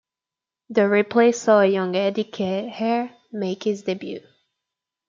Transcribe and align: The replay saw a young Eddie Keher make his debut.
The 0.71 0.81
replay 0.89 1.31
saw 1.35 1.59
a 1.59 1.67
young 1.67 1.95
Eddie 1.95 2.23
Keher 2.23 3.11
make 3.31 3.65
his 3.65 3.83
debut. 3.83 4.23